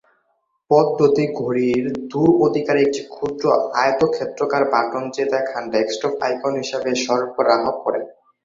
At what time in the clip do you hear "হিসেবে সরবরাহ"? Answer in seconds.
6.61-7.63